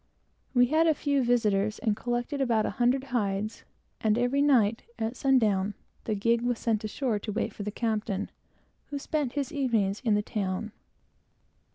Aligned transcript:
We 0.55 0.65
had 0.65 0.87
a 0.87 0.95
few 0.95 1.23
visitors, 1.23 1.77
and 1.77 1.95
collected 1.95 2.41
about 2.41 2.65
a 2.65 2.71
hundred 2.81 3.03
hides, 3.03 3.63
and 3.99 4.17
every 4.17 4.41
night, 4.41 4.81
at 4.97 5.15
sundown, 5.15 5.75
the 6.05 6.15
gig 6.15 6.41
was 6.41 6.57
sent 6.57 6.83
ashore, 6.83 7.19
to 7.19 7.31
wait 7.31 7.53
for 7.53 7.61
the 7.61 7.69
captain, 7.69 8.31
who 8.87 8.97
spent 8.97 9.33
his 9.33 9.51
evenings 9.53 10.01
in 10.03 10.15
the 10.15 10.23
town. 10.23 10.71